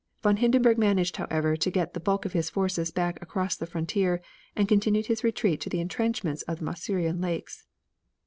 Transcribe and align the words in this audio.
Von 0.23 0.37
Hindenburg 0.37 0.79
managed, 0.79 1.17
however, 1.17 1.55
to 1.55 1.69
get 1.69 1.93
the 1.93 1.99
bulk 1.99 2.25
of 2.25 2.33
his 2.33 2.49
forces 2.49 2.89
back 2.89 3.21
across 3.21 3.55
the 3.55 3.67
frontier 3.67 4.19
and 4.55 4.67
continued 4.67 5.05
his 5.05 5.23
retreat 5.23 5.61
to 5.61 5.69
the 5.69 5.79
intrenchments 5.79 6.43
on 6.47 6.55
the 6.55 6.63
Masurian 6.63 7.21
Lakes. 7.21 7.67